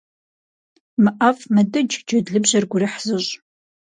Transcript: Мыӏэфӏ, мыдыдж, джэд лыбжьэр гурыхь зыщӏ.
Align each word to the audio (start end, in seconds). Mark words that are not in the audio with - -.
Мыӏэфӏ, 1.03 1.43
мыдыдж, 1.53 1.93
джэд 2.07 2.25
лыбжьэр 2.33 2.65
гурыхь 2.71 2.99
зыщӏ. 3.05 3.31